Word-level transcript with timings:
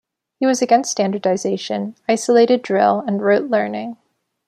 He 0.39 0.47
was 0.47 0.63
against 0.63 0.89
standardization, 0.91 1.95
isolated 2.09 2.63
drill 2.63 3.03
and 3.05 3.21
rote 3.21 3.51
learning. 3.51 3.97